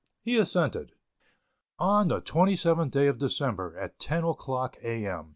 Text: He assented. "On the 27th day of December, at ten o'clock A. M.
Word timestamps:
He 0.23 0.35
assented. 0.39 0.93
"On 1.77 2.07
the 2.07 2.21
27th 2.23 2.89
day 2.89 3.05
of 3.05 3.19
December, 3.19 3.77
at 3.77 3.99
ten 3.99 4.23
o'clock 4.23 4.77
A. 4.81 5.05
M. 5.05 5.29